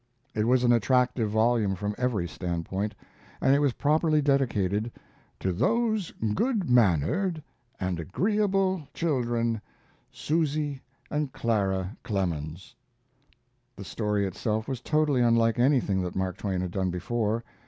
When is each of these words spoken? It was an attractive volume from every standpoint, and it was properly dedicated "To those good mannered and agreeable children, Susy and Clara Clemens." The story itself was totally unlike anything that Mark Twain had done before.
It 0.33 0.47
was 0.47 0.63
an 0.63 0.71
attractive 0.73 1.29
volume 1.29 1.75
from 1.75 1.93
every 1.95 2.27
standpoint, 2.27 2.95
and 3.39 3.53
it 3.53 3.59
was 3.59 3.73
properly 3.73 4.19
dedicated 4.19 4.91
"To 5.41 5.53
those 5.53 6.09
good 6.33 6.67
mannered 6.67 7.43
and 7.79 7.99
agreeable 7.99 8.87
children, 8.95 9.61
Susy 10.11 10.81
and 11.11 11.31
Clara 11.31 11.95
Clemens." 12.01 12.73
The 13.75 13.85
story 13.85 14.25
itself 14.25 14.67
was 14.67 14.81
totally 14.81 15.21
unlike 15.21 15.59
anything 15.59 16.01
that 16.01 16.15
Mark 16.15 16.37
Twain 16.37 16.61
had 16.61 16.71
done 16.71 16.89
before. 16.89 17.43